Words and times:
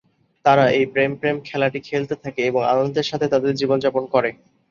তারা 0.45 0.65
এই 0.71 0.85
প্রেম-প্রেম 0.93 1.37
খেলাটি 1.45 1.79
খেলতে 1.81 2.15
থাকে 2.23 2.41
এবং 2.45 2.61
আনন্দের 2.73 3.09
সাথে 3.09 3.27
তাদের 3.33 3.53
জীবনযাপন 3.55 4.03
করে। 4.13 4.29